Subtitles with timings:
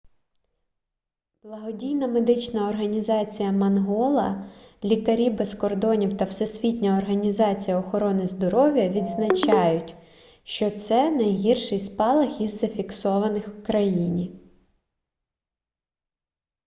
[1.43, 4.51] благодійна медична організація мангола
[4.83, 9.95] лікарі без кордонів та всесвітня організація охорони здоров'я відзначають
[10.43, 14.39] що це найгірший спалах із зафіксованих у країні